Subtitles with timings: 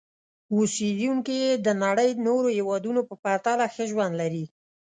[0.55, 4.45] اوسېدونکي یې د نړۍ نورو هېوادونو په پرتله ښه ژوند لري.